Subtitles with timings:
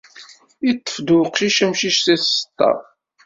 [0.65, 2.71] Yeṭṭef-d uqcic amcic seg tseṭṭa.